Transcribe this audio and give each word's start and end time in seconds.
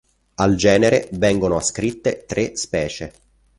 Al 0.37 0.55
genere 0.55 1.09
vengono 1.11 1.57
ascritte 1.57 2.25
tre 2.25 2.55
specie. 2.57 3.13